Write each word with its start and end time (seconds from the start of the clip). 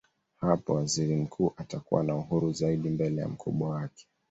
Hapo 0.41 0.73
waziri 0.73 1.15
mkuu 1.15 1.53
atakuwa 1.57 2.03
na 2.03 2.15
uhuru 2.15 2.51
zaidi 2.53 2.89
mbele 2.89 3.25
mkubwa 3.25 3.69
wake. 3.69 4.07